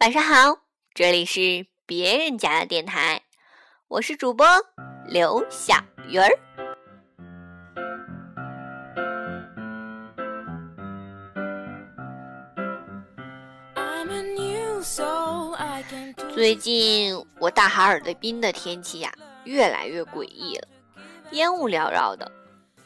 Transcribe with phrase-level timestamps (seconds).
[0.00, 0.56] 晚上好，
[0.94, 3.20] 这里是别人家的电台，
[3.86, 4.46] 我是主播
[5.06, 5.74] 刘小
[6.08, 6.30] 鱼儿。
[16.34, 19.12] 最近我大哈尔滨的天气呀，
[19.44, 20.66] 越来越诡异了，
[21.32, 22.32] 烟雾缭绕的，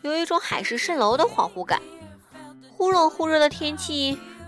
[0.02, 1.80] 有一种海市蜃楼的恍惚感。
[2.76, 4.18] 忽冷忽热的天气。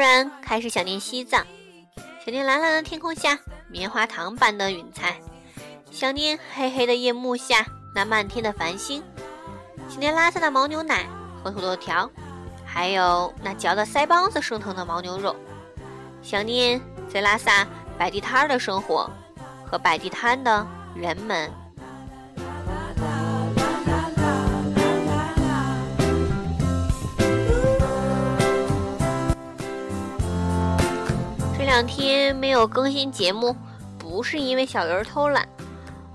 [0.00, 1.44] 突然开始想念西藏，
[2.24, 5.20] 想念蓝蓝的天空下棉花糖般的云彩，
[5.90, 9.02] 想念黑黑的夜幕下那漫天的繁星，
[9.90, 11.04] 想念拉萨的牦牛奶
[11.44, 12.10] 和土豆条，
[12.64, 15.36] 还有那嚼得腮帮子生疼的牦牛肉，
[16.22, 19.10] 想念在拉萨摆地摊的生活
[19.66, 21.52] 和摆地摊的人们。
[31.70, 33.54] 两天没有更新节目，
[33.96, 35.48] 不是因为小鱼儿偷懒，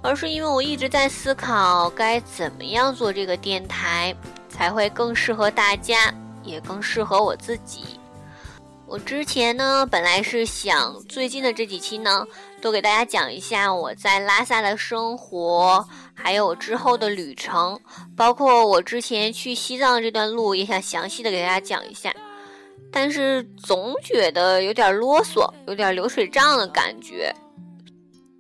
[0.02, 4.14] 而是因为我一直在思考该怎么样做这个电台
[4.50, 7.98] 才会更适合大家，也更适合我自己。
[8.86, 12.28] 我之前呢，本来是想最近的这几期呢，
[12.62, 17.80] 都给大家讲一下我在拉萨的生活，还有我之后的旅程，
[18.14, 22.14] 包括我之前去西藏这段路，也想详细的给大家讲一下。
[22.98, 27.36] 但是总觉得有点啰嗦，有点流水账的感觉，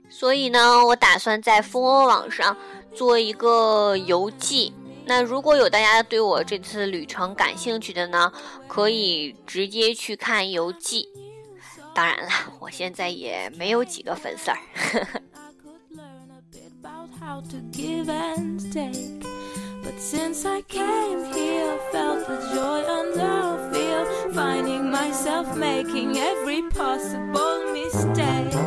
[0.09, 2.55] 所以呢，我打算在蜂窝网上
[2.93, 4.73] 做一个游记。
[5.05, 8.31] 那如果有大家对我这次旅程感兴趣的呢，
[8.65, 11.09] 可以直接去看游记。
[11.93, 14.57] 当然了，我现在也没有几个粉丝儿。
[19.85, 26.63] But since I came here, felt the joy and the feel, finding myself making every
[26.71, 28.57] possible mistake.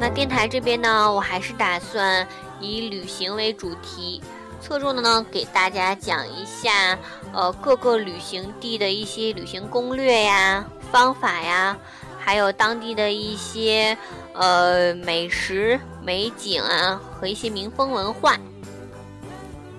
[0.00, 2.26] 那电台这边呢，我还是打算
[2.60, 4.20] 以旅行为主题，
[4.60, 6.98] 侧重的呢给大家讲一下，
[7.32, 11.78] 呃，各个旅行地的一些旅行攻略呀、方法呀，
[12.18, 13.96] 还有当地的一些
[14.32, 18.36] 呃美食、美景啊和一些民风文化。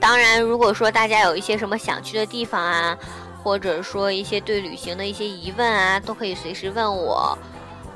[0.05, 2.95] 当然，如果说大家有一些什么想去的地方啊，
[3.43, 7.35] 或者说一些对旅行的一些疑问啊，都可以随时问我。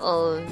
[0.02, 0.44] 嗯，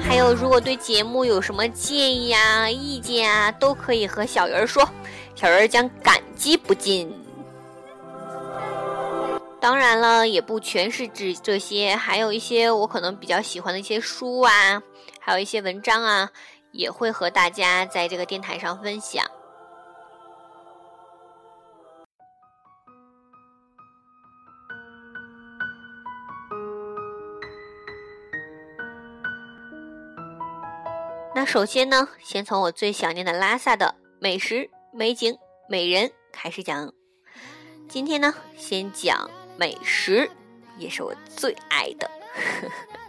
[0.00, 4.88] 还有，如果对节目有什么建议啊、意见啊，都可以和小鱼儿说，
[5.34, 7.12] 小鱼儿将感激不尽。
[9.60, 14.80] 当然了，也不全是指这些，还有一些我可能比较喜欢的一些书啊，
[15.18, 16.30] 还有一些文章啊。
[16.72, 19.24] 也会和大家在这个电台上分享。
[31.34, 35.38] 那首先呢，先从我最想念的拉萨的美食、美景、
[35.68, 36.92] 美人开始讲。
[37.88, 40.30] 今天呢，先讲美食，
[40.76, 42.10] 也是我最爱的。
[42.34, 42.99] 呵呵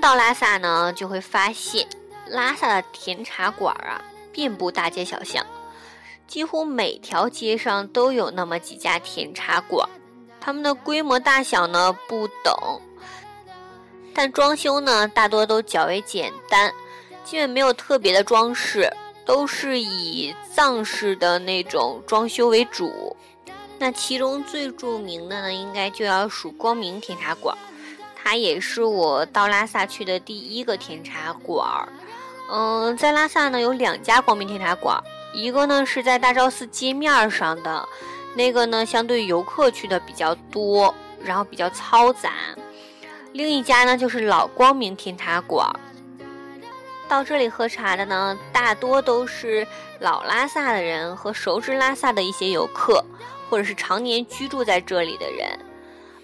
[0.00, 1.86] 到拉萨呢，就会发现
[2.26, 4.02] 拉萨的甜茶馆啊，
[4.32, 5.44] 遍布大街小巷，
[6.26, 9.88] 几乎每条街上都有那么几家甜茶馆。
[10.40, 12.54] 它们的规模大小呢不等，
[14.14, 16.72] 但装修呢大多都较为简单，
[17.24, 18.88] 基本没有特别的装饰，
[19.24, 23.16] 都是以藏式的那种装修为主。
[23.78, 27.56] 那其中最著名的呢，应该就要数光明甜茶馆。
[28.28, 31.88] 它也是我到拉萨去的第一个甜茶馆儿，
[32.50, 35.00] 嗯，在拉萨呢有两家光明甜茶馆，
[35.32, 37.88] 一个呢是在大昭寺街面上的，
[38.34, 40.92] 那个呢相对游客去的比较多，
[41.22, 42.30] 然后比较嘈杂；
[43.32, 45.64] 另一家呢就是老光明甜茶馆。
[47.06, 49.64] 到这里喝茶的呢，大多都是
[50.00, 53.04] 老拉萨的人和熟知拉萨的一些游客，
[53.48, 55.56] 或者是常年居住在这里的人，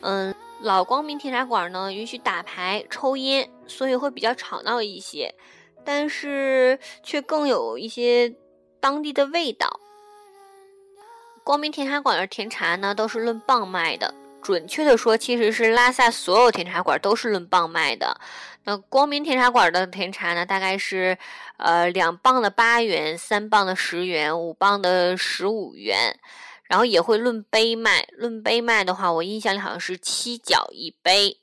[0.02, 0.34] 嗯。
[0.60, 5.34] 老光明甜茶馆呢，允许打牌、抽烟，所以会比较吵闹一些，
[5.84, 8.32] 但是却更有一些
[8.78, 9.80] 当地的味道。
[11.42, 14.14] 光明甜茶馆的甜茶呢，都是论磅卖的。
[14.40, 18.20] 准确的说，其实是拉萨所有甜茶馆都是论磅卖的。
[18.62, 21.18] 那光明甜茶馆的甜茶呢，大概是，
[21.56, 26.16] 呃，两磅的八元，三磅的十元，五磅的十五元，
[26.72, 28.08] 然后也会论杯卖。
[28.12, 31.36] 论杯卖的话，我印象里好像是七角一杯。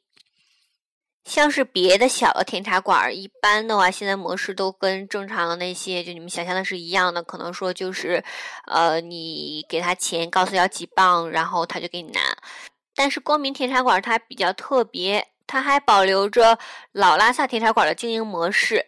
[1.23, 8.23] 像是别的小的甜茶馆，一般的话，现在模式都跟正常的那些就你们想象的是一样的，可能说就是，
[8.65, 12.19] 呃，你给他钱，告诉要几磅，然后他就给你拿。
[12.95, 16.57] 但是光明甜茶馆它比较特别，它还保留着
[16.91, 18.83] 老拉萨甜茶馆的经营模式。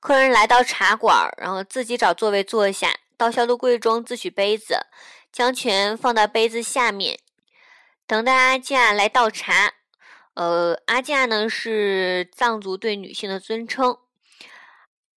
[0.00, 4.76] 客人来到茶馆，然后自己找座位坐下，到消毒柜中自取杯子，
[5.34, 7.18] 将拳放到杯子下面，
[8.06, 9.72] 等待阿架来倒茶。
[10.34, 13.98] 呃，阿架呢是藏族对女性的尊称。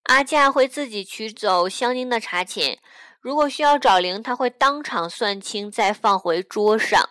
[0.06, 2.80] 阿架会自己取走香精的茶钱，
[3.22, 7.10] 如果需要找零，他会当场算清，再放回桌上。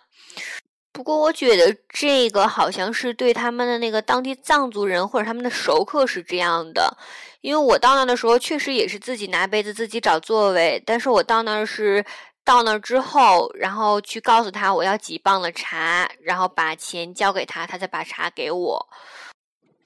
[0.91, 6.97] 不过我觉得这个好像是对他们的那个当地藏族人或者他们的熟客是这样的，
[7.41, 12.03] 因为我到那的时候确实也是自己拿杯子自己找座位，但是我到那儿是
[12.47, 18.87] 到那儿之后，然后去告诉他我要几磅的茶，然后把钱交给他，他再把茶给我。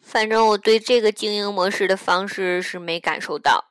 [0.04, 3.66] 反正我对这个经营模式的方式是没感受到。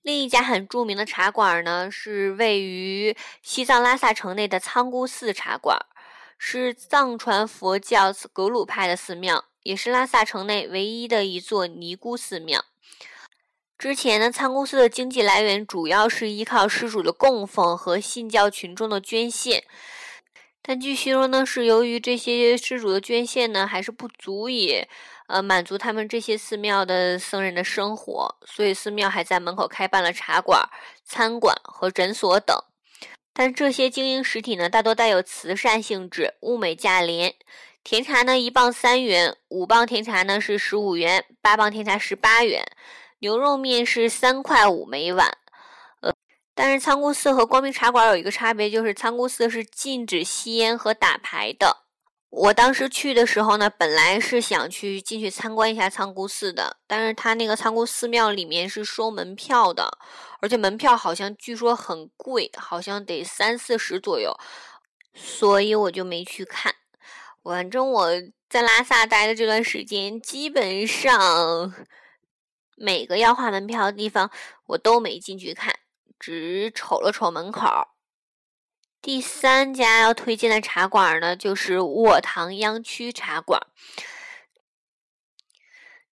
[0.00, 5.78] 另一家很著名的茶馆呢，是位于西藏拉萨城内的仓姑寺茶馆。
[6.38, 12.64] 是藏传佛教格鲁派的寺庙，也是拉萨城内唯一的一座尼姑寺庙。
[13.78, 19.64] 之前呢，仓公司的经济来源主要是依靠施主的供奉和信教群众的捐献，
[20.62, 24.82] 但据说呢，是由于这些施主的捐献呢，还是不足以
[25.26, 30.66] 呃满足他们这些寺庙的僧人的生活，所以寺庙还在门口开办了茶馆、
[31.04, 32.56] 餐馆和诊所等。
[33.34, 37.34] 但这些经营实体呢，大多带有慈善性质，物美价廉。
[37.84, 42.64] 甜茶呢，一磅三元，五磅甜茶呢是十五元，八磅甜茶十八元。
[43.18, 45.36] 牛肉面是三块五每碗。
[46.00, 46.14] 呃，
[46.54, 51.84] 但是仓姑寺和光明茶馆有一个差别，就是仓姑寺是禁止吸烟和打牌的。
[52.28, 59.96] 我当时去的时候呢，本来是想去进去参观一下仓姑寺的，但是他那个仓姑寺庙里面是收门票的，
[60.40, 64.36] 而且门票好像据说很贵，好像得三四十左右，
[65.14, 66.74] 所以我就没去看。
[67.42, 68.10] 反正我
[68.50, 71.72] 在拉萨待的这段时间，基本上
[72.76, 74.30] 每个要花门票的地方
[74.66, 75.74] 我都没进去看，
[76.20, 77.66] 只瞅了瞅门口。
[79.02, 83.60] 第三家要推荐的茶馆呢，就是卧塘央区茶馆。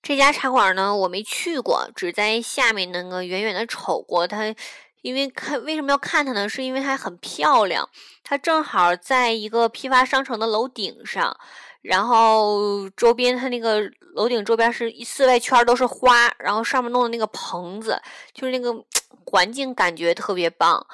[0.03, 4.55] 这家茶馆呢，我没去过，只在下面那个远远的瞅过它。
[5.03, 6.49] 因为看为什么要看它呢？
[6.49, 7.91] 是因为它很漂亮。
[8.23, 11.37] 它正好在一个批发商城的楼顶上，
[11.85, 13.79] 然后周边它那个
[14.15, 18.01] 楼顶周边是一四外圈都是花，然后上面弄的那个棚子，
[18.33, 18.73] 就是那个
[19.27, 20.85] 环境感觉特别棒。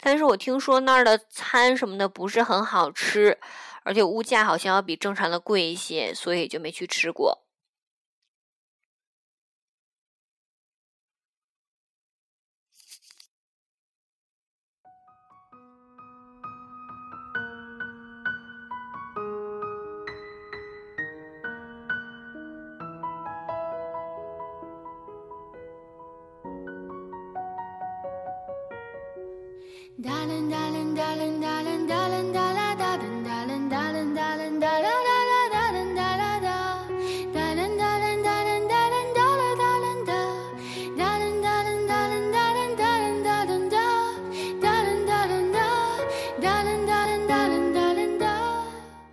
[0.00, 3.36] 但是我听说那儿的餐什么的不是很好吃，
[3.82, 7.38] 而且物价好像要比正常的贵一些，所以就没去吃过。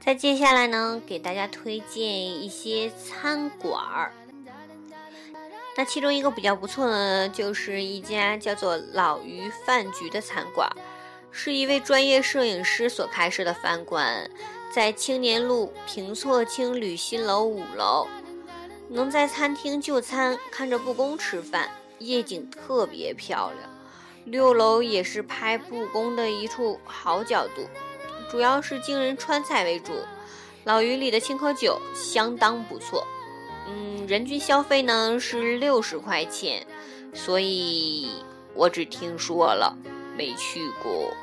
[0.06, 4.12] 再接下来呢，给大家推荐一些餐馆儿。
[5.78, 10.70] 那其中一个比较不错的呢，就是一家叫做老于饭局的餐馆，
[11.32, 14.30] 是一位专业摄影师所开设的饭馆，
[14.72, 18.08] 在青年路平措青旅新楼五楼。
[18.88, 23.70] 能在餐厅就餐，看着布宫吃饭，夜景特别漂亮。
[24.26, 27.68] 六楼也是拍布宫的一处好角度。
[28.32, 29.92] 主要是京人川菜为主，
[30.64, 33.06] 老鱼里的青稞酒相当不错，
[33.68, 36.66] 嗯，人均消费呢是六十块钱，
[37.14, 38.10] 所以
[38.54, 39.76] 我只听说了，
[40.16, 41.14] 没去过。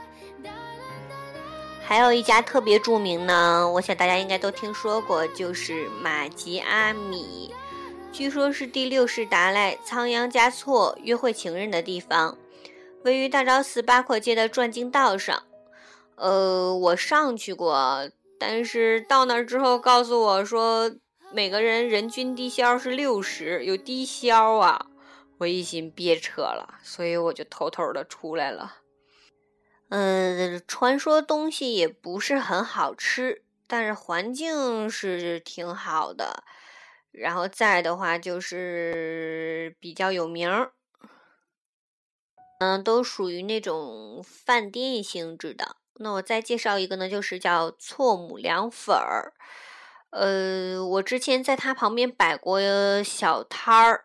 [1.85, 7.53] 还有一家特别著名呢，我想大家应该都听说过，就是马吉阿米。
[8.13, 12.37] 据说是第六世达赖仓央嘉措约会情人的地方，
[13.05, 15.43] 位于大昭寺八廓街的转经道上。
[16.17, 18.09] 呃，我上去过，
[18.39, 20.91] 但是到那儿之后告诉我说，
[21.35, 24.91] 每个人人均低消是六十，有低消啊！
[25.39, 28.77] 我一心别扯了，所以我就偷偷的出来了。
[29.89, 36.45] 呃，传说东西也不是很好吃，但是环境是挺好的。
[37.11, 40.73] 然后再的话就是比较有名儿，
[42.61, 45.77] 嗯，都属于那种饭店性质的。
[45.95, 49.33] 那我再介绍一个呢，就是叫错母凉粉儿。
[50.13, 52.61] 呃，我之前在他旁边摆过
[53.03, 54.05] 小摊儿。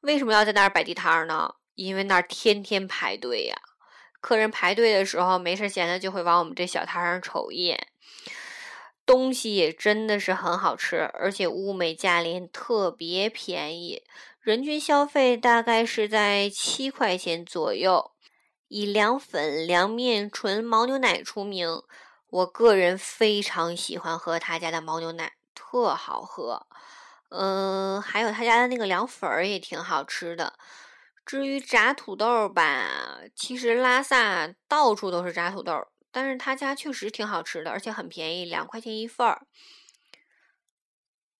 [0.00, 1.54] 为什么要在那儿摆地摊儿呢？
[1.74, 3.56] 因为那儿天天排队呀。
[4.20, 7.88] 客人排队的时候，没事闲的就会往我们这小摊上瞅一眼。
[9.04, 14.02] 东西也真的是很好吃，而且物美价廉，特别便宜，
[14.40, 18.12] 人均消费大概是在七块钱左右。
[18.68, 21.82] 以凉粉、凉面、纯牦牛奶出名，
[22.30, 26.66] 我个人非常喜欢喝他家的牦牛奶，特好喝。
[27.30, 30.58] 嗯，还有他家的那个凉粉儿也挺好吃的。
[31.24, 39.46] 至于炸土豆吧，其实拉萨到处都是炸土豆，但是他家确实挺好吃的，而且很便宜，两块钱一份儿。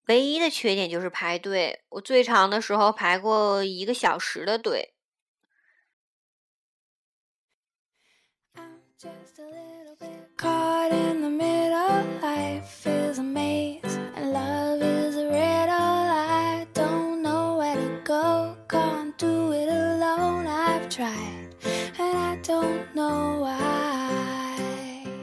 [0.07, 4.95] 唯一的缺点就是排队，我最长的时候排过一个小时的队。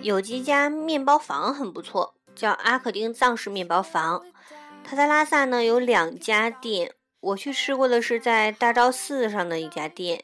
[0.02, 4.26] 有几家面包房很不错，叫阿克丁藏式面包房。
[4.84, 10.24] 它在拉萨呢有两家店，我去吃过的是在大昭寺上的一家店。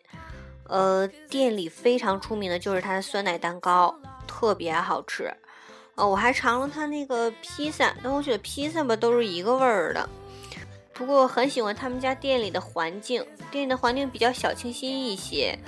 [0.67, 3.95] 呃，店里非常出名的就是它的酸奶蛋糕，
[4.25, 5.31] 特别好吃。
[5.93, 10.09] 呃，我还尝了它那个披萨，但我觉得披萨吧都是一个味儿的。
[10.93, 15.59] 不过我很喜欢他们家店里的环境，店里的环境比较小清新一些。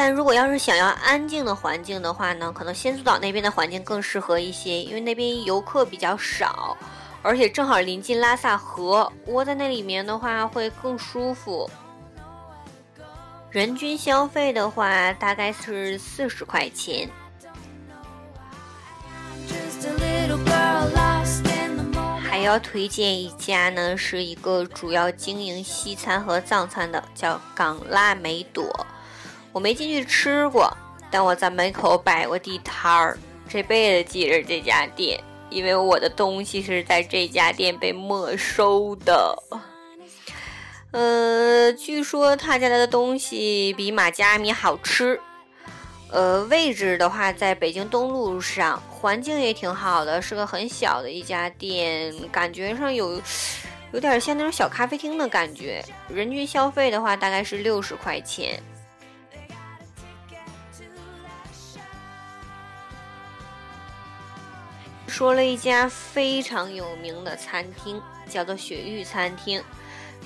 [0.00, 6.74] 但如果要是想要安静的环境的话呢，可能仙苏岛那边的环境更适合一些，因为那边游客比较少，
[7.20, 11.68] 而且正好临近拉萨河，窝在那里面的话会更舒服。
[13.50, 17.06] 人均消费的话大概是四十块钱。
[22.22, 28.86] 还要推荐一家呢，是一个主要经营西餐和藏餐的，叫港辣梅朵。
[29.52, 30.70] 我没进去吃过，
[31.10, 39.36] 但我在门口摆过地摊儿，这辈子记着这家店，因为我的东西是在这家店被没收的。
[40.92, 45.20] 呃，据说他家的东西比马家米好吃。
[46.12, 53.22] 呃，位置的话，在北京东路上，环境也挺好的，是个很小的一家店，感觉上有
[53.92, 55.84] 有点像那种小咖啡厅的感觉。
[56.08, 58.60] 人均消费的话，大概是六十块钱。
[65.20, 69.62] 说了一家非常有名的餐厅，叫做雪域餐厅，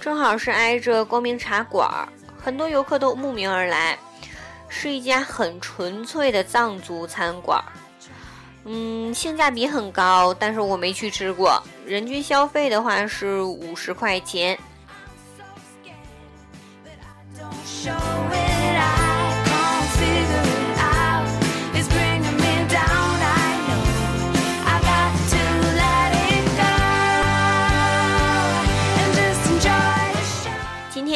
[0.01, 2.09] 正好是挨着光明茶馆，
[2.41, 3.99] 很多游客都慕名而来，
[4.69, 7.61] 是一家很纯粹的藏族餐馆。
[8.67, 14.57] 嗯，性价比很高，但是我没去吃过，人均消费的话是五十块钱。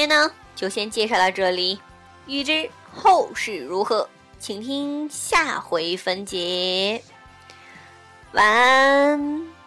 [0.08, 1.78] 呢，就先介绍到这里，
[2.26, 7.02] 欲知后事如何，请听下回分解。
[8.32, 9.57] 晚安。